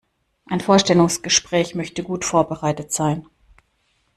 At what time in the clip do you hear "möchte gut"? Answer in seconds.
1.75-2.25